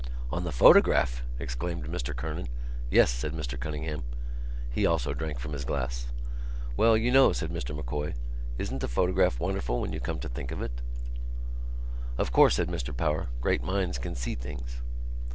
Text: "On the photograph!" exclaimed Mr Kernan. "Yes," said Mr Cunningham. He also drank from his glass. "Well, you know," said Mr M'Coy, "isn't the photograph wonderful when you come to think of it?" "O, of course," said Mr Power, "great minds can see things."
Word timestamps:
"On 0.31 0.43
the 0.43 0.51
photograph!" 0.51 1.21
exclaimed 1.37 1.83
Mr 1.83 2.15
Kernan. 2.15 2.47
"Yes," 2.89 3.11
said 3.11 3.33
Mr 3.33 3.59
Cunningham. 3.59 4.01
He 4.71 4.83
also 4.83 5.13
drank 5.13 5.37
from 5.37 5.53
his 5.53 5.63
glass. 5.63 6.07
"Well, 6.75 6.97
you 6.97 7.11
know," 7.11 7.33
said 7.33 7.51
Mr 7.51 7.75
M'Coy, 7.75 8.15
"isn't 8.57 8.79
the 8.81 8.87
photograph 8.87 9.39
wonderful 9.39 9.79
when 9.79 9.93
you 9.93 9.99
come 9.99 10.17
to 10.21 10.27
think 10.29 10.49
of 10.49 10.59
it?" 10.63 10.81
"O, 12.17 12.21
of 12.23 12.31
course," 12.31 12.55
said 12.55 12.67
Mr 12.69 12.97
Power, 12.97 13.27
"great 13.41 13.61
minds 13.61 13.99
can 13.99 14.15
see 14.15 14.33
things." 14.33 14.81